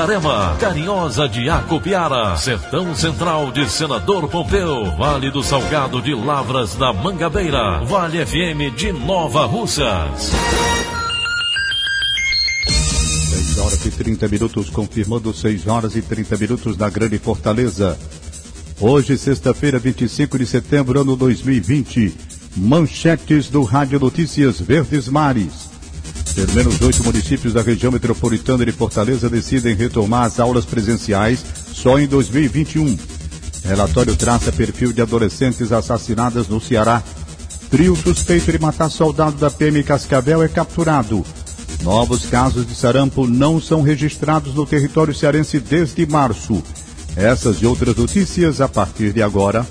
[0.00, 6.90] Itarema, Carinhosa de Acopiara, Sertão Central de Senador Pompeu, Vale do Salgado de Lavras da
[6.90, 10.32] Mangabeira, Vale FM de Nova Russas.
[12.66, 17.98] 6 horas e 30 minutos, confirmando 6 horas e 30 minutos na Grande Fortaleza.
[18.80, 22.16] Hoje, sexta-feira, 25 de setembro, ano 2020.
[22.56, 25.69] Manchetes do Rádio Notícias Verdes Mares.
[26.34, 31.98] Pelo menos oito municípios da região metropolitana de Fortaleza decidem retomar as aulas presenciais só
[31.98, 32.96] em 2021.
[33.64, 37.02] Relatório traça perfil de adolescentes assassinadas no Ceará.
[37.70, 41.24] Trio suspeito de matar soldado da PM Cascavel é capturado.
[41.82, 46.62] Novos casos de sarampo não são registrados no território cearense desde março.
[47.16, 49.66] Essas e outras notícias a partir de agora.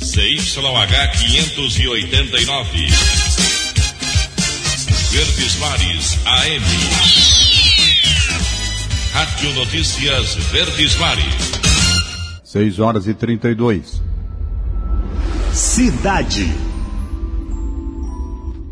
[0.00, 3.23] CYH 589.
[5.14, 6.64] Verdes Mares AM.
[9.12, 11.52] Rádio Notícias Verdes Mares.
[12.42, 14.02] 6 horas e 32.
[15.52, 16.52] Cidade.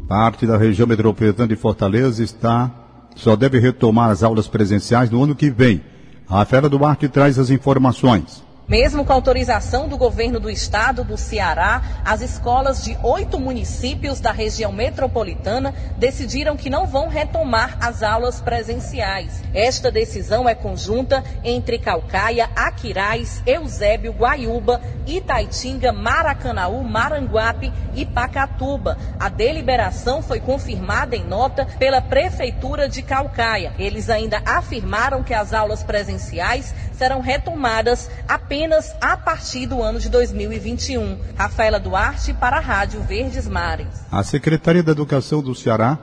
[0.08, 2.72] Parte da região metropolitana de Fortaleza está
[3.14, 5.80] só deve retomar as aulas presenciais no ano que vem.
[6.28, 8.42] A Rafaela Duarte traz as informações.
[8.68, 14.30] Mesmo com autorização do governo do estado do Ceará, as escolas de oito municípios da
[14.30, 19.42] região metropolitana decidiram que não vão retomar as aulas presenciais.
[19.52, 28.96] Esta decisão é conjunta entre Calcaia, Aquiraz, Eusébio, Guaiúba, Itaitinga, Maracanaú, Maranguape e Pacatuba.
[29.18, 33.72] A deliberação foi confirmada em nota pela Prefeitura de Calcaia.
[33.76, 38.51] Eles ainda afirmaram que as aulas presenciais serão retomadas apenas
[39.00, 41.16] a partir do ano de 2021.
[41.34, 43.88] Rafaela Duarte para a Rádio Verdes Mares.
[44.10, 45.98] A Secretaria da Educação do Ceará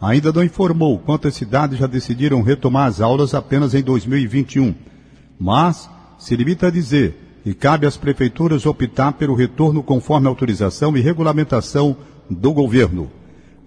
[0.00, 4.74] ainda não informou quantas cidades já decidiram retomar as aulas apenas em 2021,
[5.38, 11.02] mas se limita a dizer que cabe às prefeituras optar pelo retorno conforme autorização e
[11.02, 11.94] regulamentação
[12.30, 13.10] do governo.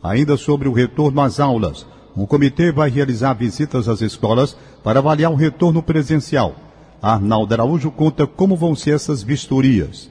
[0.01, 1.85] Ainda sobre o retorno às aulas,
[2.17, 6.62] um comitê vai realizar visitas às escolas para avaliar o retorno presencial.
[7.03, 10.09] Arnaldo Araújo conta como vão ser essas vistorias.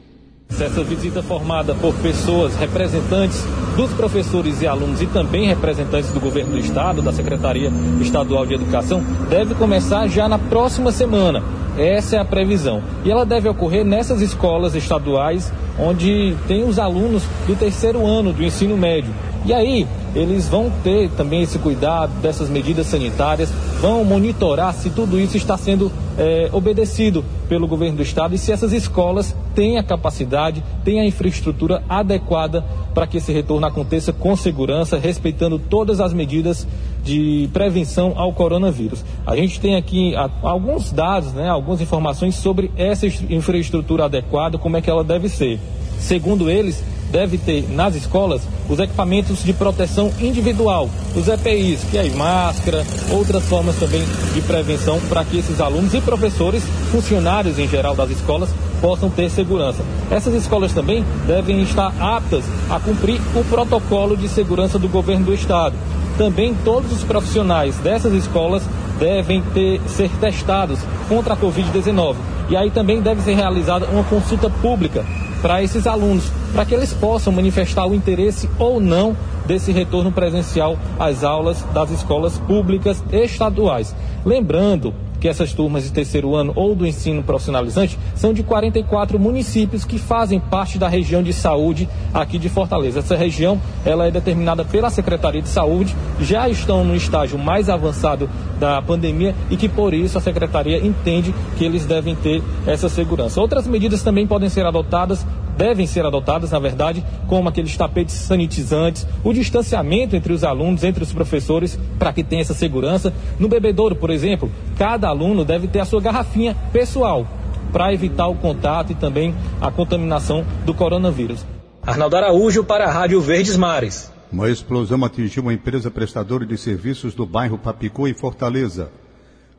[0.50, 3.42] Essa visita formada por pessoas, representantes
[3.74, 8.52] dos professores e alunos e também representantes do governo do estado, da Secretaria Estadual de
[8.52, 11.42] Educação, deve começar já na próxima semana.
[11.78, 12.82] Essa é a previsão.
[13.02, 18.44] E ela deve ocorrer nessas escolas estaduais onde tem os alunos do terceiro ano do
[18.44, 19.14] ensino médio.
[19.44, 25.18] E aí, eles vão ter também esse cuidado dessas medidas sanitárias, vão monitorar se tudo
[25.18, 29.82] isso está sendo é, obedecido pelo governo do estado e se essas escolas têm a
[29.82, 32.64] capacidade, têm a infraestrutura adequada
[32.94, 36.66] para que esse retorno aconteça com segurança, respeitando todas as medidas
[37.02, 39.04] de prevenção ao coronavírus.
[39.26, 44.80] A gente tem aqui alguns dados, né, algumas informações sobre essa infraestrutura adequada, como é
[44.80, 45.58] que ela deve ser.
[46.02, 46.82] Segundo eles,
[47.12, 53.44] deve ter nas escolas os equipamentos de proteção individual, os EPIs, que é máscara, outras
[53.44, 54.02] formas também
[54.34, 58.48] de prevenção para que esses alunos e professores, funcionários em geral das escolas,
[58.80, 59.84] possam ter segurança.
[60.10, 65.34] Essas escolas também devem estar aptas a cumprir o protocolo de segurança do governo do
[65.34, 65.76] estado.
[66.18, 68.62] Também todos os profissionais dessas escolas
[68.98, 72.16] devem ter, ser testados contra a Covid-19.
[72.50, 75.04] E aí também deve ser realizada uma consulta pública
[75.42, 80.78] para esses alunos, para que eles possam manifestar o interesse ou não desse retorno presencial
[80.98, 83.94] às aulas das escolas públicas estaduais.
[84.24, 89.84] Lembrando que essas turmas de terceiro ano ou do ensino profissionalizante são de 44 municípios
[89.84, 92.98] que fazem parte da região de saúde aqui de Fortaleza.
[92.98, 98.28] Essa região ela é determinada pela Secretaria de Saúde, já estão no estágio mais avançado
[98.58, 103.40] da pandemia e que por isso a Secretaria entende que eles devem ter essa segurança.
[103.40, 105.24] Outras medidas também podem ser adotadas
[105.56, 111.02] devem ser adotadas, na verdade, como aqueles tapetes sanitizantes, o distanciamento entre os alunos, entre
[111.02, 113.12] os professores, para que tenha essa segurança.
[113.38, 117.26] No bebedouro, por exemplo, cada aluno deve ter a sua garrafinha pessoal
[117.72, 121.44] para evitar o contato e também a contaminação do coronavírus.
[121.84, 124.12] Arnaldo Araújo para a Rádio Verdes Mares.
[124.30, 128.90] Uma explosão atingiu uma empresa prestadora de serviços do bairro Papicu, em Fortaleza.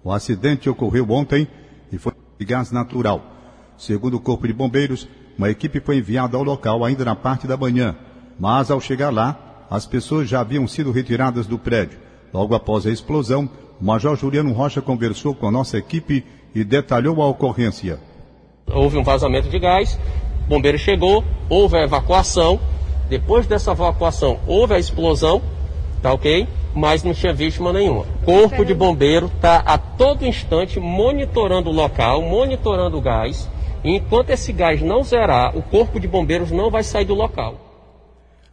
[0.04, 1.48] O acidente ocorreu ontem
[1.92, 3.22] e foi de gás natural.
[3.78, 5.08] Segundo o Corpo de Bombeiros,
[5.38, 7.96] uma equipe foi enviada ao local ainda na parte da manhã,
[8.40, 12.00] mas ao chegar lá, as pessoas já haviam sido retiradas do prédio.
[12.34, 13.50] Logo após a explosão,
[13.82, 18.00] o Major Juliano Rocha conversou com a nossa equipe e detalhou a ocorrência.
[18.68, 20.00] Houve um vazamento de gás,
[20.46, 22.60] o bombeiro chegou, houve a evacuação.
[23.10, 25.42] Depois dessa evacuação, houve a explosão,
[26.02, 26.48] tá ok?
[26.74, 28.06] Mas não tinha vítima nenhuma.
[28.26, 33.50] Corpo de bombeiro está a todo instante monitorando o local, monitorando o gás.
[33.84, 37.60] Enquanto esse gás não zerar, o corpo de bombeiros não vai sair do local.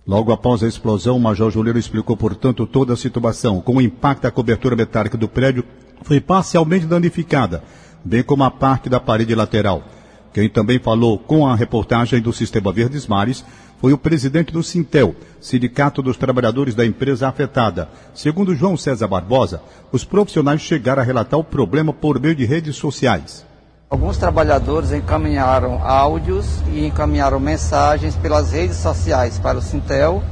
[0.06, 3.60] Logo após a explosão, o Major Juliano explicou, portanto, toda a situação.
[3.60, 5.64] Com o impacto, a cobertura metálica do prédio
[6.02, 7.62] foi parcialmente danificada,
[8.04, 9.84] bem como a parte da parede lateral.
[10.32, 13.44] Quem também falou com a reportagem do Sistema Verdes Mares
[13.80, 17.88] foi o presidente do Sintel, Sindicato dos Trabalhadores da empresa afetada.
[18.12, 19.62] Segundo João César Barbosa,
[19.92, 23.48] os profissionais chegaram a relatar o problema por meio de redes sociais.
[23.90, 30.22] Alguns trabalhadores encaminharam áudios e encaminharam mensagens pelas redes sociais para o Sintel,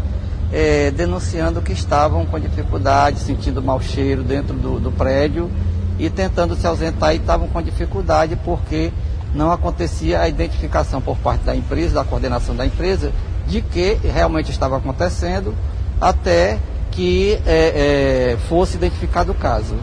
[0.52, 5.50] eh, denunciando que estavam com dificuldade, sentindo mau cheiro dentro do, do prédio
[5.98, 8.92] e tentando se ausentar e estavam com dificuldade porque
[9.34, 13.10] não acontecia a identificação por parte da empresa, da coordenação da empresa,
[13.44, 15.52] de que realmente estava acontecendo
[16.00, 16.60] até
[16.92, 19.74] que é, é, fosse identificado o caso.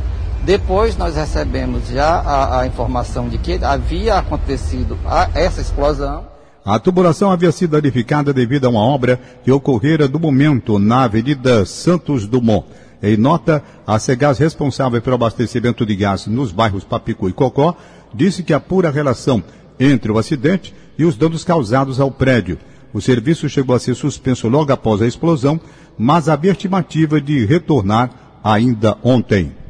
[0.45, 6.27] Depois nós recebemos já a, a informação de que havia acontecido a, essa explosão.
[6.63, 11.65] A tubulação havia sido danificada devido a uma obra que ocorrera no momento na Avenida
[11.65, 12.68] Santos Dumont.
[13.01, 17.75] Em nota, a Cegás, responsável pelo abastecimento de gás nos bairros Papicu e Cocó,
[18.13, 18.62] disse que a
[18.94, 19.44] relação
[19.80, 22.59] entre o acidente e os danos causados ao prédio.
[22.94, 25.59] O serviço chegou a ser suspenso logo após a explosão,
[25.97, 28.12] mas havia estimativa de retornar
[28.44, 29.64] ainda ontem.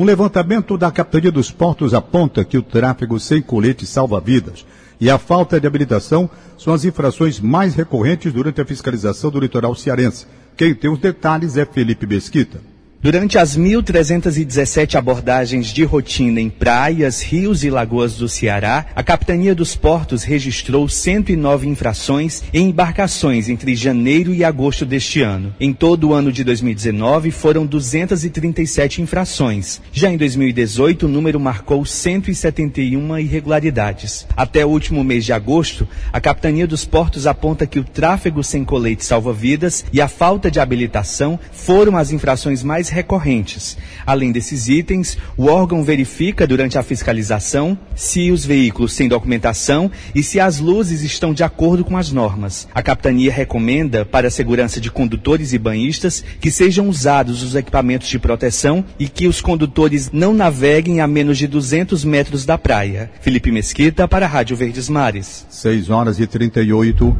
[0.00, 4.64] Um levantamento da Capitania dos Portos aponta que o tráfego sem colete salva vidas
[4.98, 9.74] e a falta de habilitação são as infrações mais recorrentes durante a fiscalização do litoral
[9.74, 10.26] cearense.
[10.56, 12.62] Quem tem os detalhes é Felipe Mesquita.
[13.02, 19.54] Durante as 1.317 abordagens de rotina em praias, rios e lagoas do Ceará, a Capitania
[19.54, 25.54] dos Portos registrou 109 infrações em embarcações entre janeiro e agosto deste ano.
[25.58, 29.80] Em todo o ano de 2019, foram 237 infrações.
[29.90, 34.26] Já em 2018, o número marcou 171 irregularidades.
[34.36, 38.62] Até o último mês de agosto, a Capitania dos Portos aponta que o tráfego sem
[38.62, 43.76] colete salva-vidas e a falta de habilitação foram as infrações mais recorrentes.
[44.06, 50.22] Além desses itens, o órgão verifica durante a fiscalização se os veículos têm documentação e
[50.22, 52.68] se as luzes estão de acordo com as normas.
[52.74, 58.08] A capitania recomenda, para a segurança de condutores e banhistas, que sejam usados os equipamentos
[58.08, 63.10] de proteção e que os condutores não naveguem a menos de 200 metros da praia.
[63.20, 65.46] Felipe Mesquita para a Rádio Verdes Mares.
[65.50, 67.16] 6 horas e 38.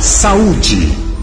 [0.00, 1.13] Saúde.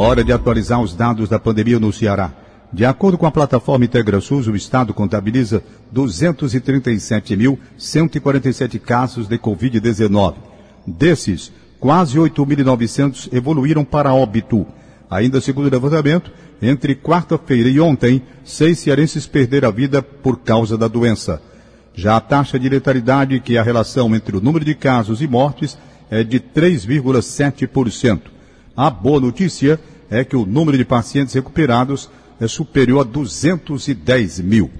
[0.00, 2.30] Hora de atualizar os dados da pandemia no Ceará.
[2.72, 5.60] De acordo com a plataforma IntegraSUS, o Estado contabiliza
[5.92, 10.36] 237.147 casos de Covid-19.
[10.86, 11.50] Desses,
[11.80, 14.64] quase 8.900 evoluíram para óbito.
[15.10, 16.30] Ainda segundo o levantamento,
[16.62, 21.42] entre quarta-feira e ontem, seis cearenses perderam a vida por causa da doença.
[21.92, 25.26] Já a taxa de letalidade, que é a relação entre o número de casos e
[25.26, 25.76] mortes,
[26.08, 28.37] é de 3,7%.
[28.78, 32.08] A boa notícia é que o número de pacientes recuperados
[32.40, 34.70] é superior a 210 mil.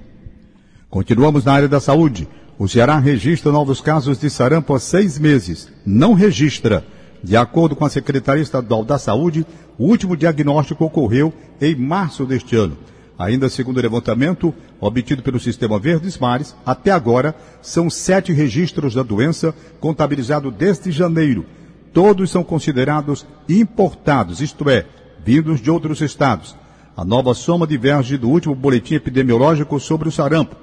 [0.88, 2.28] Continuamos na área da saúde.
[2.57, 5.69] O Ceará registra novos casos de sarampo há seis meses.
[5.85, 6.87] Não registra.
[7.25, 9.45] De acordo com a Secretaria Estadual da Saúde,
[9.76, 12.78] o último diagnóstico ocorreu em março deste ano.
[13.19, 19.02] Ainda segundo o levantamento obtido pelo Sistema Verdes Mares, até agora são sete registros da
[19.02, 21.45] doença contabilizados desde janeiro,
[21.92, 24.87] todos são considerados importados, isto é,
[25.25, 26.57] vindos de outros estados.
[26.97, 30.57] A nova soma diverge do último boletim epidemiológico sobre o sarampo,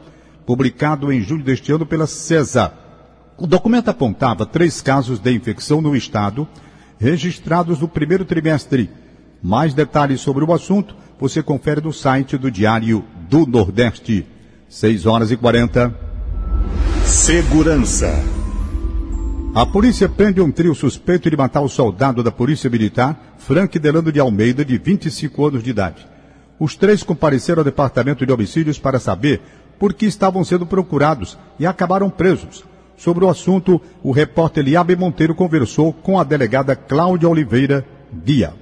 [0.45, 2.73] publicado em julho deste ano pela CESA.
[3.37, 6.47] O documento apontava três casos de infecção no estado,
[6.99, 8.89] registrados no primeiro trimestre.
[9.41, 14.25] Mais detalhes sobre o assunto você confere no site do Diário do Nordeste.
[14.67, 15.93] 6 horas e 40.
[17.05, 18.44] Segurança.
[19.55, 24.11] A polícia prende um trio suspeito de matar o soldado da Polícia Militar, Frank Delano
[24.11, 26.05] de Almeida, de 25 anos de idade.
[26.59, 29.39] Os três compareceram ao Departamento de Homicídios para saber
[29.79, 32.65] por que estavam sendo procurados e acabaram presos.
[32.97, 37.85] Sobre o assunto, o repórter Eliabe Monteiro conversou com a delegada Cláudia Oliveira
[38.25, 38.53] Guia.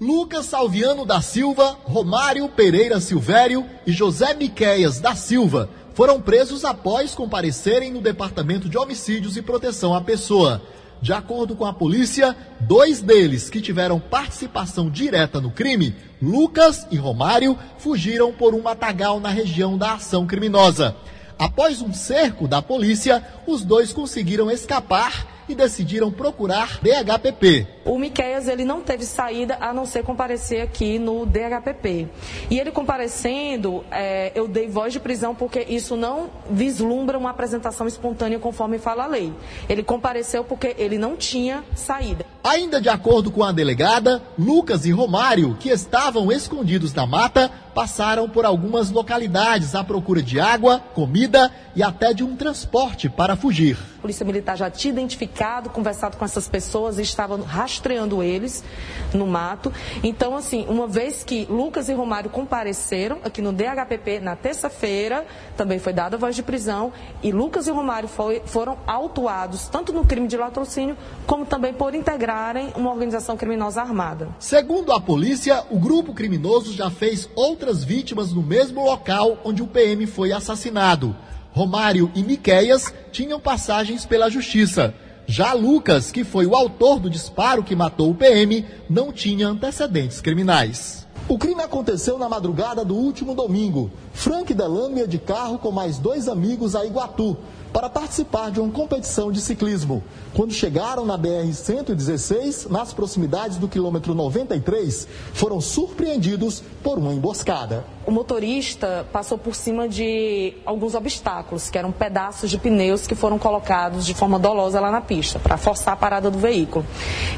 [0.00, 7.14] Lucas Salviano da Silva, Romário Pereira Silvério e José Miqueias da Silva foram presos após
[7.14, 10.60] comparecerem no Departamento de Homicídios e Proteção à Pessoa.
[11.00, 16.96] De acordo com a polícia, dois deles que tiveram participação direta no crime, Lucas e
[16.96, 20.96] Romário, fugiram por um matagal na região da ação criminosa.
[21.38, 27.73] Após um cerco da polícia, os dois conseguiram escapar e decidiram procurar DHPP.
[27.84, 32.08] O Miqueias ele não teve saída a não ser comparecer aqui no DHPP.
[32.50, 37.86] E ele comparecendo, é, eu dei voz de prisão porque isso não vislumbra uma apresentação
[37.86, 39.34] espontânea conforme fala a lei.
[39.68, 42.24] Ele compareceu porque ele não tinha saída.
[42.42, 48.28] Ainda de acordo com a delegada, Lucas e Romário, que estavam escondidos na mata, passaram
[48.28, 53.76] por algumas localidades à procura de água, comida e até de um transporte para fugir.
[53.98, 57.73] A Polícia Militar já tinha identificado, conversado com essas pessoas e estava rastreando
[58.22, 58.64] eles
[59.12, 59.72] no mato.
[60.02, 65.24] Então, assim, uma vez que Lucas e Romário compareceram aqui no DHPP na terça-feira,
[65.56, 70.04] também foi dada voz de prisão e Lucas e Romário foi, foram autuados tanto no
[70.04, 74.28] crime de latrocínio como também por integrarem uma organização criminosa armada.
[74.38, 79.66] Segundo a polícia, o grupo criminoso já fez outras vítimas no mesmo local onde o
[79.66, 81.14] PM foi assassinado.
[81.52, 84.92] Romário e Miqueias tinham passagens pela justiça.
[85.26, 90.20] Já Lucas, que foi o autor do disparo que matou o PM, não tinha antecedentes
[90.20, 91.06] criminais.
[91.26, 93.90] O crime aconteceu na madrugada do último domingo.
[94.12, 97.38] Frank Delano ia de carro com mais dois amigos a Iguatu
[97.74, 100.00] para participar de uma competição de ciclismo.
[100.32, 107.84] Quando chegaram na BR-116, nas proximidades do quilômetro 93, foram surpreendidos por uma emboscada.
[108.06, 113.40] O motorista passou por cima de alguns obstáculos, que eram pedaços de pneus que foram
[113.40, 116.86] colocados de forma dolosa lá na pista, para forçar a parada do veículo.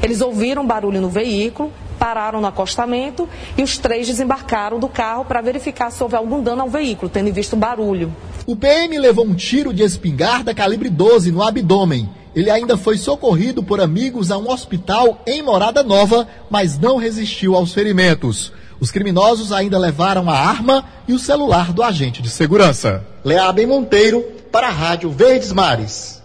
[0.03, 3.27] Eles ouviram barulho no veículo, pararam no acostamento
[3.57, 7.33] e os três desembarcaram do carro para verificar se houve algum dano ao veículo, tendo
[7.33, 8.15] visto barulho.
[8.45, 12.09] O PM levou um tiro de espingarda calibre 12 no abdômen.
[12.35, 17.55] Ele ainda foi socorrido por amigos a um hospital em Morada Nova, mas não resistiu
[17.55, 18.53] aos ferimentos.
[18.79, 23.03] Os criminosos ainda levaram a arma e o celular do agente de segurança.
[23.25, 26.21] Leabem Monteiro, para a Rádio Verdes Mares.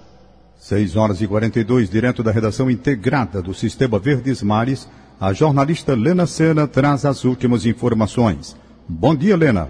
[0.59, 4.89] 6 horas e 42, direto da redação integrada do Sistema Verdes Mares,
[5.23, 8.61] a jornalista Lena Sena traz as últimas informações.
[8.89, 9.69] Bom dia, Lena.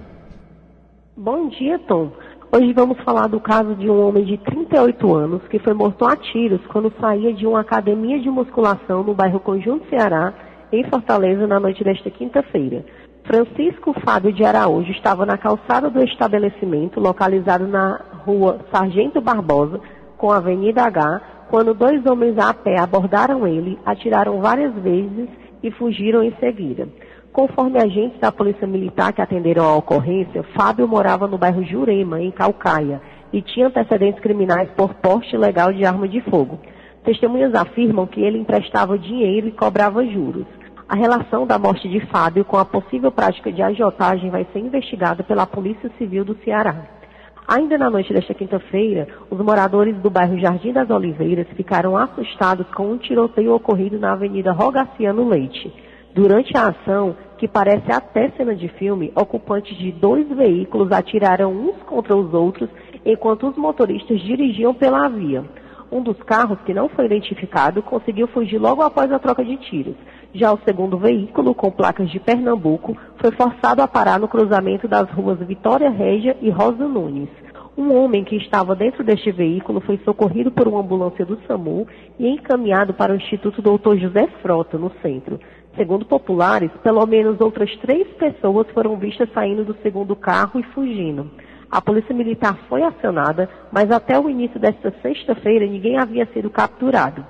[1.15, 2.11] Bom dia, Tom.
[2.51, 6.17] Hoje vamos falar do caso de um homem de 38 anos que foi morto a
[6.17, 10.33] tiros quando saía de uma academia de musculação no bairro Conjunto Ceará,
[10.73, 12.83] em Fortaleza, na noite desta quinta-feira.
[13.25, 19.79] Francisco Fábio de Araújo estava na calçada do estabelecimento, localizado na rua Sargento Barbosa,
[20.17, 25.71] com a Avenida H, quando dois homens a pé abordaram ele, atiraram várias vezes e
[25.71, 26.89] fugiram em seguida.
[27.33, 32.31] Conforme agentes da Polícia Militar que atenderam a ocorrência, Fábio morava no bairro Jurema, em
[32.31, 33.01] Calcaia,
[33.33, 36.61] e tinha antecedentes criminais por porte ilegal de arma de fogo.
[37.05, 40.47] Testemunhas afirmam que ele emprestava dinheiro e cobrava juros.
[40.87, 45.23] A relação da morte de Fábio com a possível prática de agiotagem vai ser investigada
[45.23, 47.02] pela Polícia Civil do Ceará.
[47.47, 52.93] Ainda na noite desta quinta-feira, os moradores do bairro Jardim das Oliveiras ficaram assustados com
[52.93, 55.73] um tiroteio ocorrido na Avenida Rogaciano Leite.
[56.15, 61.83] Durante a ação, que parece até cena de filme, ocupantes de dois veículos atiraram uns
[61.83, 62.71] contra os outros
[63.05, 65.43] enquanto os motoristas dirigiam pela via.
[65.91, 69.97] Um dos carros, que não foi identificado, conseguiu fugir logo após a troca de tiros.
[70.35, 75.11] Já o segundo veículo, com placas de Pernambuco, foi forçado a parar no cruzamento das
[75.11, 77.29] ruas Vitória Régia e Rosa Nunes.
[77.77, 81.87] Um homem que estava dentro deste veículo foi socorrido por uma ambulância do SAMU
[82.19, 83.97] e encaminhado para o Instituto Dr.
[83.97, 85.39] José Frota, no centro.
[85.77, 91.31] Segundo populares, pelo menos outras três pessoas foram vistas saindo do segundo carro e fugindo.
[91.71, 97.25] A polícia militar foi acionada, mas até o início desta sexta-feira ninguém havia sido capturado.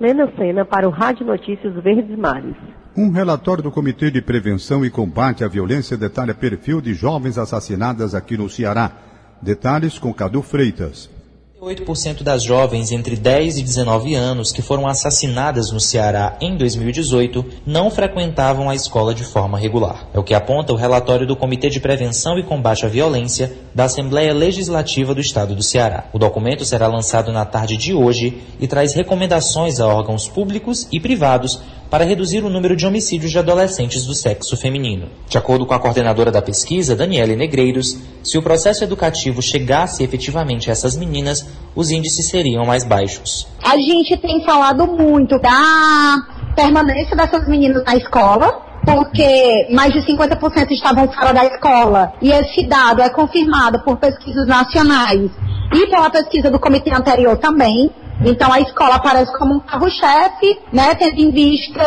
[0.00, 2.56] Lena Sena para o Rádio Notícias Verdes Mares.
[2.96, 8.14] Um relatório do Comitê de Prevenção e Combate à Violência detalha perfil de jovens assassinadas
[8.14, 8.90] aqui no Ceará.
[9.40, 11.13] Detalhes com Cadu Freitas.
[11.64, 17.42] 8% das jovens entre 10 e 19 anos que foram assassinadas no Ceará em 2018
[17.64, 20.06] não frequentavam a escola de forma regular.
[20.12, 23.84] É o que aponta o relatório do Comitê de Prevenção e Combate à Violência da
[23.84, 26.04] Assembleia Legislativa do Estado do Ceará.
[26.12, 31.00] O documento será lançado na tarde de hoje e traz recomendações a órgãos públicos e
[31.00, 35.08] privados para reduzir o número de homicídios de adolescentes do sexo feminino.
[35.28, 40.70] De acordo com a coordenadora da pesquisa, Daniele Negreiros, se o processo educativo chegasse efetivamente
[40.70, 43.46] a essas meninas, os índices seriam mais baixos.
[43.62, 46.16] A gente tem falado muito da
[46.54, 52.12] permanência dessas meninas na escola, porque mais de 50% estavam fora da escola.
[52.20, 55.30] E esse dado é confirmado por pesquisas nacionais
[55.72, 57.90] e pela pesquisa do comitê anterior também.
[58.24, 61.82] Então a escola aparece como um carro-chefe, né, tendo em vista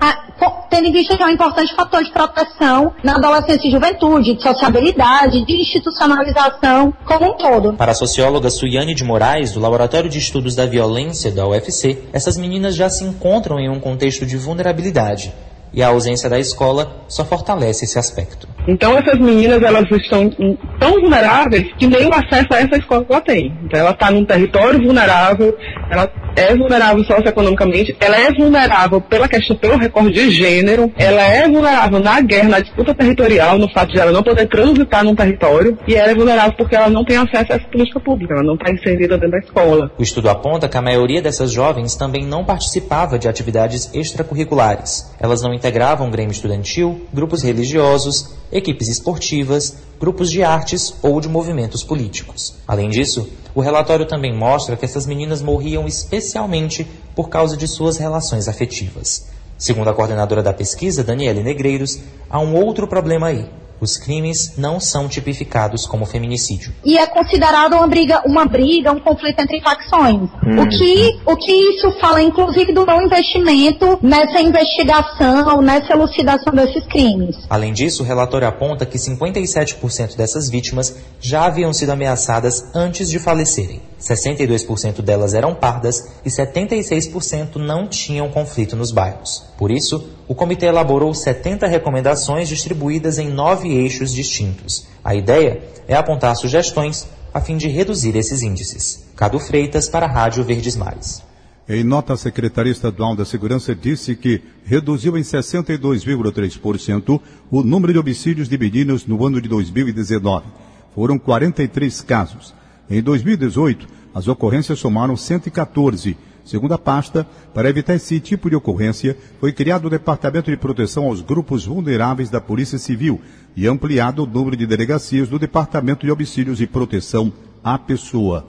[0.00, 0.30] a,
[0.70, 4.42] tendo em vista que é um importante fator de proteção na adolescência e juventude, de
[4.42, 7.74] sociabilidade, de institucionalização como um todo.
[7.74, 12.36] Para a socióloga Suiane de Moraes, do Laboratório de Estudos da Violência da UFC, essas
[12.36, 15.32] meninas já se encontram em um contexto de vulnerabilidade
[15.72, 18.48] e a ausência da escola só fortalece esse aspecto.
[18.68, 20.30] Então essas meninas elas estão
[20.78, 23.52] tão vulneráveis que nem o acesso a essa escola ela tem.
[23.64, 25.56] Então ela está num território vulnerável,
[25.90, 31.48] ela é vulnerável socioeconomicamente, ela é vulnerável pela questão pelo recorde de gênero, ela é
[31.48, 35.76] vulnerável na guerra, na disputa territorial, no fato de ela não poder transitar num território,
[35.86, 38.54] e ela é vulnerável porque ela não tem acesso a essa política pública, ela não
[38.54, 39.90] está inserida dentro da escola.
[39.98, 45.12] O estudo aponta que a maioria dessas jovens também não participava de atividades extracurriculares.
[45.20, 51.84] Elas não integravam grêmio estudantil, grupos religiosos, equipes esportivas, grupos de artes ou de movimentos
[51.84, 52.54] políticos.
[52.66, 57.96] Além disso, o relatório também mostra que essas meninas morriam especialmente por causa de suas
[57.96, 59.28] relações afetivas.
[59.58, 63.46] Segundo a coordenadora da pesquisa, Daniele Negreiros, há um outro problema aí
[63.80, 66.72] os crimes não são tipificados como feminicídio.
[66.84, 70.28] E é considerado uma briga, uma briga, um conflito entre facções.
[70.44, 70.60] Hum.
[70.60, 76.84] O, que, o que isso fala, inclusive, do não investimento nessa investigação, nessa elucidação desses
[76.86, 77.36] crimes.
[77.48, 83.18] Além disso, o relatório aponta que 57% dessas vítimas já haviam sido ameaçadas antes de
[83.18, 83.82] falecerem.
[84.00, 89.44] 62% delas eram pardas e 76% não tinham conflito nos bairros.
[89.58, 94.86] Por isso, o comitê elaborou 70 recomendações distribuídas em nove eixos distintos.
[95.02, 99.08] A ideia é apontar sugestões a fim de reduzir esses índices.
[99.16, 101.20] Cado Freitas para a Rádio Verdes Mares.
[101.68, 107.98] Em nota, a Secretaria Estadual da Segurança disse que reduziu em 62,3% o número de
[107.98, 110.46] homicídios de meninos no ano de 2019.
[110.94, 112.54] Foram 43 casos.
[112.88, 116.16] Em 2018, as ocorrências somaram 114.
[116.50, 121.04] Segundo a pasta, para evitar esse tipo de ocorrência, foi criado o Departamento de Proteção
[121.04, 123.20] aos Grupos Vulneráveis da Polícia Civil
[123.56, 127.32] e ampliado o número de delegacias do Departamento de Homicídios e Proteção
[127.62, 128.44] à Pessoa.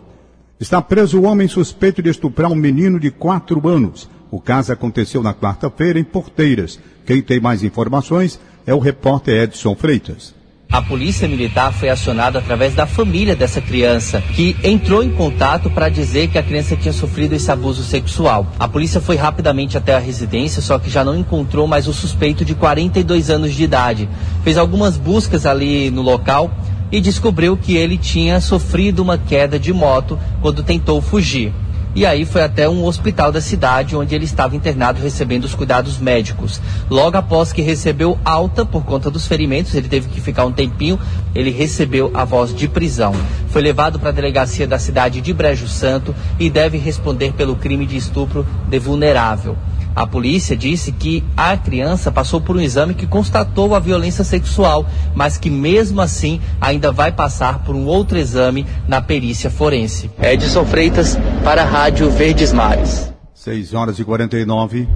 [0.59, 4.09] Está preso o homem suspeito de estuprar um menino de quatro anos.
[4.31, 6.79] O caso aconteceu na quarta-feira em Porteiras.
[7.05, 10.40] Quem tem mais informações é o repórter Edson Freitas.
[10.71, 15.89] A polícia militar foi acionada através da família dessa criança, que entrou em contato para
[15.89, 18.47] dizer que a criança tinha sofrido esse abuso sexual.
[18.57, 22.45] A polícia foi rapidamente até a residência, só que já não encontrou mais o suspeito
[22.45, 24.07] de 42 anos de idade.
[24.45, 26.49] Fez algumas buscas ali no local
[26.89, 31.53] e descobriu que ele tinha sofrido uma queda de moto quando tentou fugir
[31.93, 35.97] e aí foi até um hospital da cidade onde ele estava internado recebendo os cuidados
[35.97, 36.61] médicos.
[36.89, 40.99] Logo após que recebeu alta por conta dos ferimentos, ele teve que ficar um tempinho,
[41.35, 43.13] ele recebeu a voz de prisão.
[43.49, 47.85] Foi levado para a delegacia da cidade de Brejo Santo e deve responder pelo crime
[47.85, 49.57] de estupro de vulnerável.
[49.93, 54.85] A polícia disse que a criança passou por um exame que constatou a violência sexual,
[55.13, 60.09] mas que mesmo assim ainda vai passar por um outro exame na perícia forense.
[60.21, 63.11] Edson Freitas para a Rádio Verdes Mares.
[63.33, 64.87] 6 horas e 49.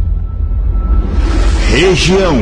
[1.72, 2.36] Região.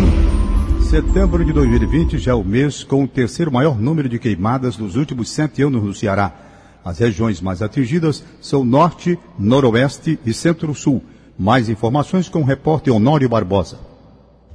[0.89, 4.95] Setembro de 2020 já é o mês com o terceiro maior número de queimadas nos
[4.95, 6.31] últimos sete anos no Ceará.
[6.85, 11.01] As regiões mais atingidas são Norte, Noroeste e Centro-Sul
[11.37, 13.93] mais informações com o repórter Honório Barbosa.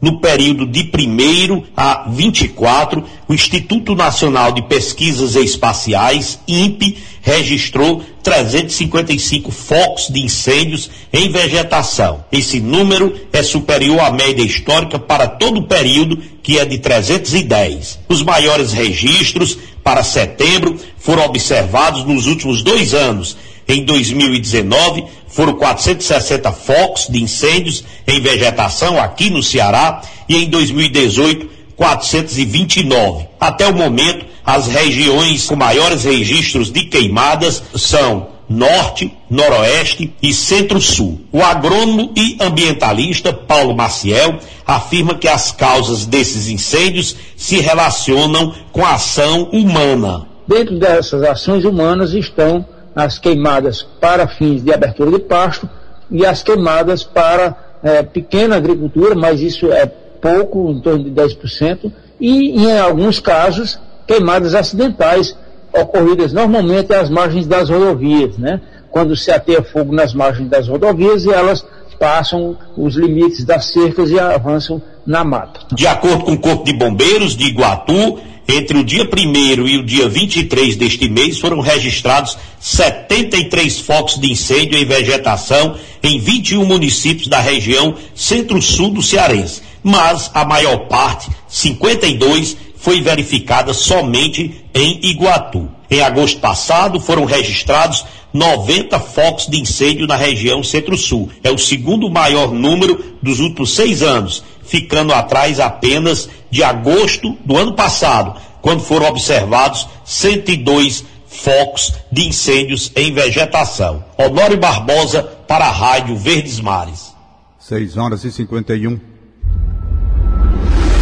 [0.01, 9.51] No período de 1 a 24, o Instituto Nacional de Pesquisas Espaciais, INPE, registrou 355
[9.51, 12.25] focos de incêndios em vegetação.
[12.31, 17.99] Esse número é superior à média histórica para todo o período, que é de 310.
[18.09, 23.37] Os maiores registros para setembro foram observados nos últimos dois anos.
[23.69, 31.59] Em 2019, foram 460 focos de incêndios em vegetação aqui no Ceará e em 2018
[31.77, 33.29] 429.
[33.39, 41.21] Até o momento, as regiões com maiores registros de queimadas são Norte, Noroeste e Centro-Sul.
[41.31, 48.85] O agrônomo e ambientalista Paulo Maciel afirma que as causas desses incêndios se relacionam com
[48.85, 50.27] a ação humana.
[50.49, 55.69] Dentro dessas ações humanas estão as queimadas para fins de abertura de pasto
[56.11, 61.93] e as queimadas para é, pequena agricultura, mas isso é pouco, em torno de 10%,
[62.21, 65.37] e em alguns casos queimadas acidentais
[65.73, 68.61] ocorridas normalmente às margens das rodovias, né?
[68.91, 71.65] Quando se ateia fogo nas margens das rodovias e elas
[71.99, 75.61] passam os limites das cercas e avançam na mata.
[75.73, 78.19] De acordo com o Corpo de Bombeiros de Iguatu,
[78.49, 84.33] entre o dia 1 e o dia 23 deste mês foram registrados 73 focos de
[84.33, 91.29] incêndio em vegetação em 21 municípios da região centro-sul do Cearense, mas a maior parte,
[91.47, 95.69] 52, foi verificada somente em Iguatu.
[95.91, 101.31] Em agosto passado foram registrados 90 focos de incêndio na região centro-sul.
[101.43, 107.57] É o segundo maior número dos últimos seis anos, ficando atrás apenas de agosto do
[107.57, 114.05] ano passado, quando foram observados 102 focos de incêndios em vegetação.
[114.17, 117.15] Honório Barbosa para a Rádio Verdes Mares.
[117.59, 118.99] 6 horas e 51.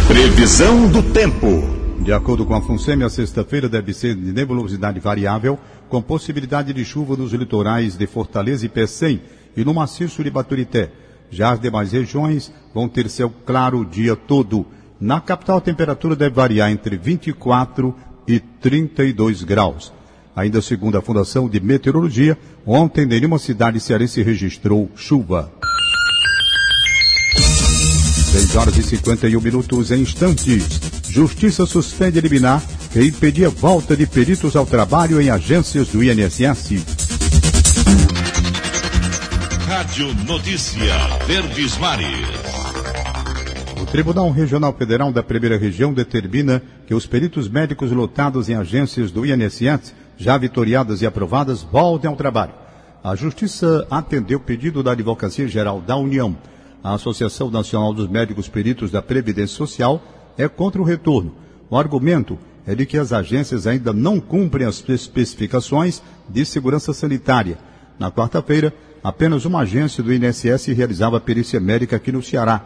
[0.07, 1.77] Previsão do tempo.
[1.99, 5.57] De acordo com a FUNSEMI, a sexta-feira deve ser de nebulosidade variável,
[5.89, 9.21] com possibilidade de chuva nos litorais de Fortaleza e Pecém
[9.55, 10.91] e no maciço de Baturité.
[11.29, 14.65] Já as demais regiões vão ter céu claro o dia todo.
[14.99, 17.93] Na capital, a temperatura deve variar entre 24
[18.27, 19.91] e 32 graus.
[20.35, 25.51] Ainda segundo a Fundação de Meteorologia, ontem nenhuma cidade cearense registrou chuva.
[28.31, 30.79] 6 horas e 51 minutos em instantes.
[31.09, 36.96] Justiça suspende liminar que impedia volta de peritos ao trabalho em agências do INSS.
[39.67, 40.95] Rádio Notícia
[41.27, 42.07] Verdes Mares.
[43.81, 49.11] O Tribunal Regional Federal da Primeira Região determina que os peritos médicos lotados em agências
[49.11, 52.53] do INSS, já vitoriadas e aprovadas, voltem ao trabalho.
[53.03, 56.37] A Justiça atendeu o pedido da Advocacia Geral da União.
[56.81, 60.01] A Associação Nacional dos Médicos Peritos da Previdência Social
[60.37, 61.35] é contra o retorno.
[61.69, 67.57] O argumento é de que as agências ainda não cumprem as especificações de segurança sanitária.
[67.99, 68.73] Na quarta-feira,
[69.07, 72.61] apenas uma agência do INSS realizava perícia médica aqui no Ceará.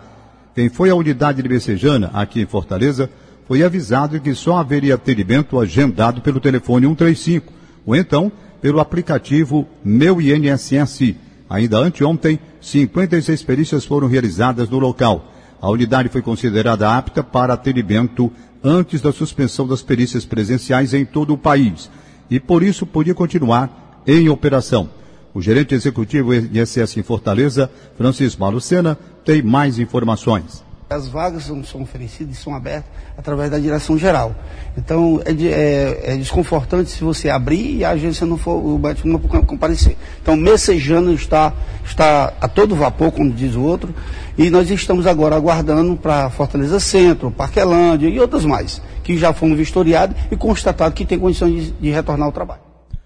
[0.56, 3.08] Quem foi à unidade de Messejana, aqui em Fortaleza,
[3.48, 7.54] foi avisado que só haveria atendimento agendado pelo telefone 135,
[7.86, 11.14] ou então pelo aplicativo Meu INSS.
[11.48, 15.32] Ainda anteontem, 56 perícias foram realizadas no local.
[15.62, 18.32] A unidade foi considerada apta para atendimento
[18.64, 21.88] antes da suspensão das perícias presenciais em todo o país
[22.32, 25.01] e por isso podia continuar em operação.
[25.34, 30.64] O gerente executivo INSS em Fortaleza, Francisco Malucena, tem mais informações.
[30.90, 34.36] As vagas são, são oferecidas e são abertas através da direção geral.
[34.78, 39.08] Então é, é, é, desconfortante se você abrir e a agência não for, o médico
[39.08, 39.96] não comparecer.
[40.22, 41.54] Então Messejano está,
[41.86, 43.96] está a todo vapor, como diz o outro,
[44.38, 49.56] e nós estamos agora aguardando para Fortaleza Centro, Parquelândia e outras mais, que já foram
[49.56, 52.62] vistoriadas e constatado que tem condições de, de retornar ao trabalho.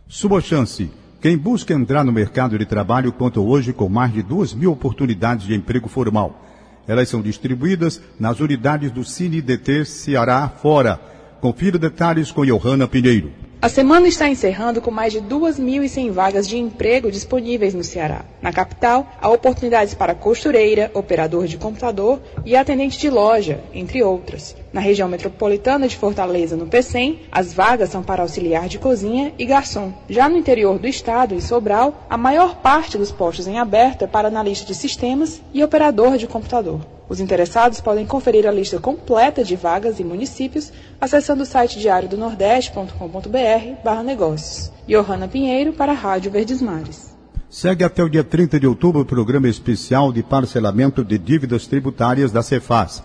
[0.08, 0.90] Suba chance.
[1.21, 5.47] Quem busca entrar no mercado de trabalho conta hoje com mais de duas mil oportunidades
[5.47, 6.45] de emprego formal.
[6.88, 10.99] Elas são distribuídas nas unidades do Cine DT Ceará Fora.
[11.41, 13.44] Confira detalhes com Johanna Pinheiro.
[13.65, 18.23] A semana está encerrando com mais de 2.100 vagas de emprego disponíveis no Ceará.
[18.39, 24.56] Na capital, há oportunidades para costureira, operador de computador e atendente de loja, entre outras.
[24.71, 29.45] Na região metropolitana de Fortaleza, no PECEM, as vagas são para auxiliar de cozinha e
[29.45, 29.91] garçom.
[30.08, 34.08] Já no interior do estado, em Sobral, a maior parte dos postos em aberto é
[34.08, 36.82] para analista de sistemas e operador de computador.
[37.08, 44.04] Os interessados podem conferir a lista completa de vagas e municípios acessando o site diariodonordeste.com.br
[44.04, 44.72] negócios.
[44.88, 47.13] Johanna Pinheiro para a Rádio Verdes Mares.
[47.50, 52.32] Segue até o dia 30 de outubro o programa especial de parcelamento de dívidas tributárias
[52.32, 53.04] da Cefaz.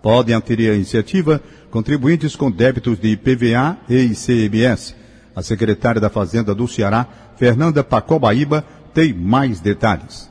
[0.00, 4.94] Podem adquirir a iniciativa contribuintes com débitos de IPVA e ICMS.
[5.34, 10.29] A secretária da Fazenda do Ceará, Fernanda Pacobaíba, tem mais detalhes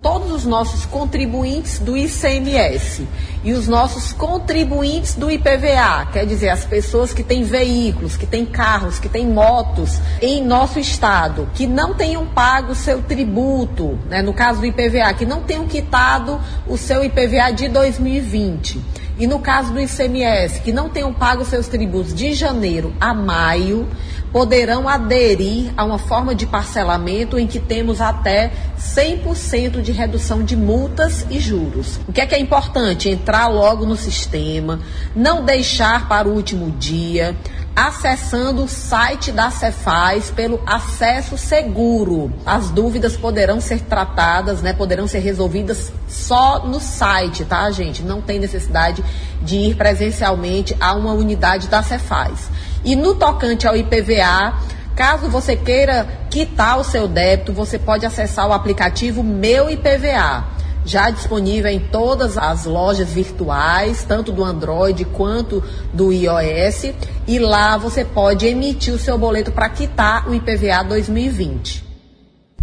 [0.00, 3.06] todos os nossos contribuintes do ICMS
[3.42, 8.44] e os nossos contribuintes do IPVA, quer dizer, as pessoas que têm veículos, que têm
[8.44, 14.22] carros, que têm motos em nosso estado, que não tenham pago o seu tributo, né,
[14.22, 19.38] no caso do IPVA, que não tenham quitado o seu IPVA de 2020 e no
[19.38, 23.88] caso do ICMS, que não tenham pago seus tributos de janeiro a maio,
[24.30, 30.54] poderão aderir a uma forma de parcelamento em que temos até 100% de redução de
[30.54, 31.98] multas e juros.
[32.06, 33.08] O que é que é importante?
[33.08, 34.80] Entrar logo no sistema,
[35.14, 37.34] não deixar para o último dia,
[37.76, 42.32] acessando o site da Cefaz pelo acesso seguro.
[42.46, 48.02] As dúvidas poderão ser tratadas, né, poderão ser resolvidas só no site, tá, gente?
[48.02, 49.04] Não tem necessidade
[49.42, 52.48] de ir presencialmente a uma unidade da Cefaz.
[52.82, 54.54] E no tocante ao IPVA,
[54.96, 60.55] Caso você queira quitar o seu débito, você pode acessar o aplicativo Meu IPVA
[60.86, 66.94] já disponível em todas as lojas virtuais, tanto do Android quanto do iOS,
[67.26, 71.84] e lá você pode emitir o seu boleto para quitar o IPVA 2020.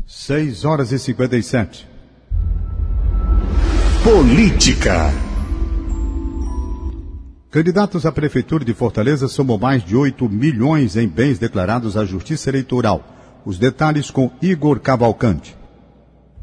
[0.07, 1.87] 6 horas e 57.
[4.03, 5.11] Política.
[7.51, 12.49] Candidatos à Prefeitura de Fortaleza somam mais de 8 milhões em bens declarados à Justiça
[12.49, 13.03] Eleitoral.
[13.45, 15.55] Os detalhes com Igor Cavalcante.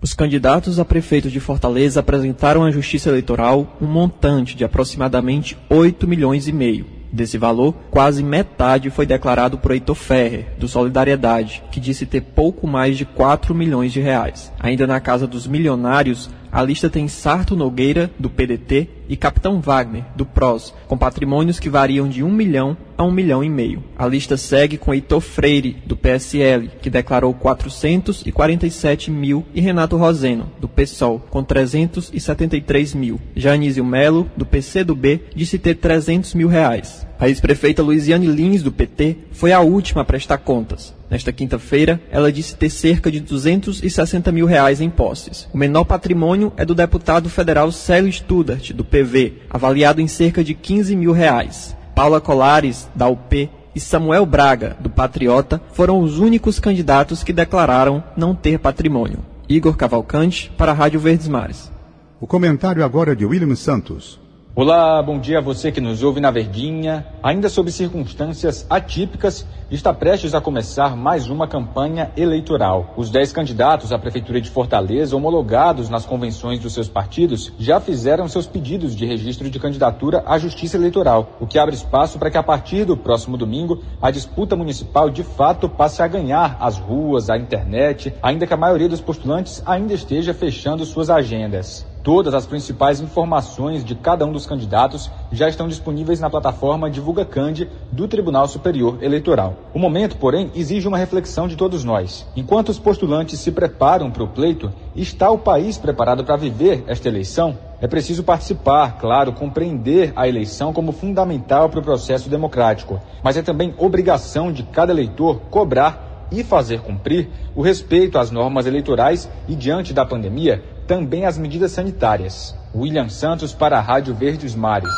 [0.02, 6.08] Os candidatos a prefeito de Fortaleza apresentaram à Justiça Eleitoral um montante de aproximadamente 8
[6.08, 6.86] milhões e meio.
[7.12, 12.66] Desse valor, quase metade foi declarado por Heitor Ferrer, do Solidariedade, que disse ter pouco
[12.66, 14.50] mais de 4 milhões de reais.
[14.58, 20.04] Ainda na casa dos milionários, a lista tem Sarto Nogueira, do PDT, e Capitão Wagner,
[20.14, 23.82] do PROS, com patrimônios que variam de 1 milhão a 1 milhão e meio.
[23.98, 30.50] A lista segue com Heitor Freire, do PSL, que declarou 447 mil, e Renato Roseno,
[30.60, 33.20] do PSOL, com 373 mil.
[33.34, 37.06] Janísio Melo, do PCdoB, disse ter 300 mil reais.
[37.18, 40.94] A ex-prefeita Luiziane Lins, do PT, foi a última a prestar contas.
[41.10, 45.48] Nesta quinta-feira, ela disse ter cerca de 260 mil reais em posses.
[45.52, 50.54] O menor patrimônio é do deputado federal Célio Studart, do PV, avaliado em cerca de
[50.54, 51.76] 15 mil reais.
[51.96, 58.02] Paula Colares, da UP, e Samuel Braga, do Patriota, foram os únicos candidatos que declararam
[58.16, 59.18] não ter patrimônio.
[59.48, 61.72] Igor Cavalcante, para a Rádio Verdes Mares.
[62.20, 64.20] O comentário agora é de William Santos.
[64.60, 67.06] Olá, bom dia a você que nos ouve na Verdinha.
[67.22, 72.92] Ainda sob circunstâncias atípicas, está prestes a começar mais uma campanha eleitoral.
[72.94, 78.28] Os dez candidatos à Prefeitura de Fortaleza, homologados nas convenções dos seus partidos, já fizeram
[78.28, 82.36] seus pedidos de registro de candidatura à Justiça Eleitoral, o que abre espaço para que
[82.36, 87.30] a partir do próximo domingo a disputa municipal de fato passe a ganhar as ruas,
[87.30, 91.88] a internet, ainda que a maioria dos postulantes ainda esteja fechando suas agendas.
[92.02, 97.26] Todas as principais informações de cada um dos candidatos já estão disponíveis na plataforma Divulga
[97.26, 99.54] Cande do Tribunal Superior Eleitoral.
[99.74, 102.26] O momento, porém, exige uma reflexão de todos nós.
[102.34, 107.06] Enquanto os postulantes se preparam para o pleito, está o país preparado para viver esta
[107.06, 107.58] eleição?
[107.82, 113.42] É preciso participar, claro, compreender a eleição como fundamental para o processo democrático, mas é
[113.42, 119.54] também obrigação de cada eleitor cobrar e fazer cumprir o respeito às normas eleitorais e,
[119.54, 122.52] diante da pandemia, também as medidas sanitárias.
[122.74, 124.90] William Santos para a Rádio Verdes Mares.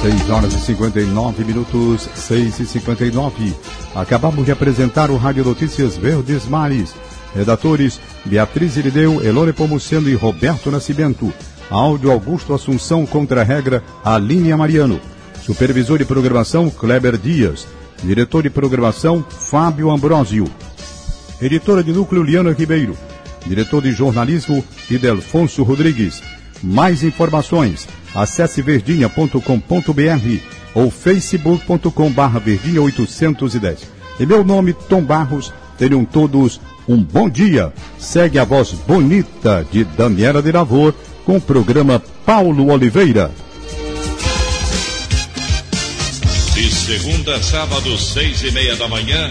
[0.00, 3.54] 6 horas e 59 minutos, 6 e 59.
[3.94, 6.94] Acabamos de apresentar o Rádio Notícias Verdes Mares.
[7.34, 11.30] Redatores Beatriz Irideu, Elore Pomuceno e Roberto Nascimento.
[11.68, 14.98] Áudio Augusto Assunção contra a regra Aline Mariano.
[15.42, 17.66] Supervisor de programação Kleber Dias.
[18.02, 20.46] Diretor de programação Fábio Ambrosio.
[21.38, 22.96] Editora de núcleo Liana Ribeiro.
[23.46, 26.22] Diretor de jornalismo Idelfonso Rodrigues.
[26.62, 29.40] Mais informações, acesse verdinha.com.br
[30.74, 33.90] ou facebook.com barra verdinha 810.
[34.18, 37.72] Em meu nome, Tom Barros, tenham todos um bom dia.
[37.98, 43.30] Segue a voz bonita de Daniela de Lavor com o programa Paulo Oliveira.
[46.54, 49.30] De segunda a sábado, seis e meia da manhã,